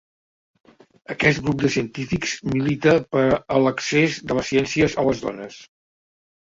Aquest 1.15 1.43
grup 1.49 1.59
de 1.65 1.71
científics 1.75 2.33
milita 2.55 2.97
per 3.15 3.27
a 3.59 3.61
l'accés 3.67 4.19
de 4.33 4.41
les 4.41 4.53
ciències 4.55 5.01
a 5.05 5.09
les 5.11 5.27
dones. 5.29 5.63